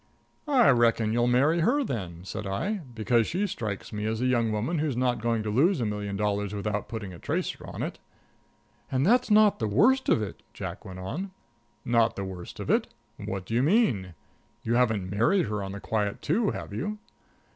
"I 0.47 0.71
reckon 0.71 1.13
you'll 1.13 1.27
marry 1.27 1.59
her, 1.59 1.83
then," 1.83 2.21
I 2.21 2.23
said; 2.23 2.95
"because 2.95 3.27
she 3.27 3.45
strikes 3.45 3.93
me 3.93 4.05
as 4.07 4.19
a 4.19 4.25
young 4.25 4.51
woman 4.51 4.79
who's 4.79 4.97
not 4.97 5.21
going 5.21 5.43
to 5.43 5.51
lose 5.51 5.79
a 5.79 5.85
million 5.85 6.17
dollars 6.17 6.55
without 6.55 6.89
putting 6.89 7.13
a 7.13 7.19
tracer 7.19 7.63
after 7.69 7.85
it." 7.85 7.99
"And 8.91 9.05
that's 9.05 9.29
not 9.29 9.59
the 9.59 9.67
worst 9.67 10.09
of 10.09 10.19
it," 10.23 10.41
Jack 10.55 10.85
went 10.85 10.97
on. 10.97 11.29
"Not 11.85 12.15
the 12.15 12.25
worst 12.25 12.59
of 12.59 12.67
it! 12.71 12.87
What 13.23 13.45
do 13.45 13.53
you 13.53 13.61
mean! 13.61 14.15
You 14.63 14.73
haven't 14.73 15.07
married 15.11 15.45
her 15.45 15.61
on 15.61 15.71
the 15.73 15.79
quiet, 15.79 16.23
too, 16.23 16.49
have 16.49 16.73
you?" 16.73 16.97